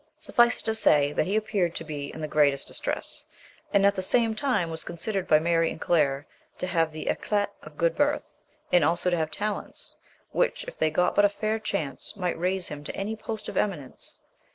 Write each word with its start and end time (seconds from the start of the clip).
Suffice 0.19 0.61
it 0.61 0.65
to 0.65 0.73
say, 0.73 1.11
that 1.11 1.27
he 1.27 1.37
ap 1.37 1.45
peared 1.45 1.75
to 1.75 1.83
be 1.83 2.11
in 2.11 2.21
the 2.21 2.27
greatest 2.27 2.67
distress, 2.67 3.23
and 3.71 3.85
at 3.85 3.93
the 3.93 4.01
same 4.01 4.33
time 4.33 4.71
was 4.71 4.83
considered 4.83 5.27
by 5.27 5.37
Mary 5.37 5.69
and 5.69 5.79
Claire 5.79 6.25
to 6.57 6.65
have 6.65 6.91
the 6.91 7.07
eclat 7.07 7.53
of 7.61 7.77
"good 7.77 7.95
birth," 7.95 8.41
and 8.73 8.83
also 8.83 9.11
to 9.11 9.17
have 9.17 9.29
talents, 9.29 9.95
which, 10.31 10.63
if 10.63 10.75
they 10.79 10.89
got 10.89 11.13
but 11.13 11.23
a 11.23 11.29
fair 11.29 11.59
chance, 11.59 12.15
might 12.17 12.39
raise 12.39 12.69
him 12.69 12.83
to 12.83 12.95
any 12.95 13.15
post 13.15 13.47
of 13.47 13.55
eminence. 13.57 14.19